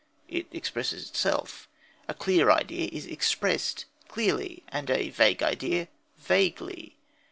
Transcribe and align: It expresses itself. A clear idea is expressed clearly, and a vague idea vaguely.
It 0.27 0.47
expresses 0.51 1.07
itself. 1.11 1.69
A 2.07 2.15
clear 2.15 2.49
idea 2.49 2.89
is 2.91 3.05
expressed 3.05 3.85
clearly, 4.07 4.63
and 4.69 4.89
a 4.89 5.11
vague 5.11 5.43
idea 5.43 5.89
vaguely. 6.17 6.95